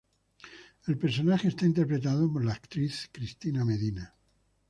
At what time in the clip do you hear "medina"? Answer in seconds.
3.63-4.15